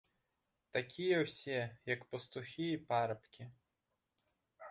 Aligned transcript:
Такія 0.75 1.17
ўсе, 1.25 1.59
як 1.93 2.01
пастухі 2.15 2.67
і 2.77 2.81
парабкі! 2.89 3.43